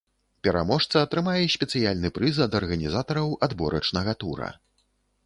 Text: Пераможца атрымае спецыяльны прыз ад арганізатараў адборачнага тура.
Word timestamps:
Пераможца 0.45 0.95
атрымае 1.07 1.43
спецыяльны 1.55 2.11
прыз 2.15 2.39
ад 2.45 2.57
арганізатараў 2.61 3.29
адборачнага 3.49 4.17
тура. 4.25 4.49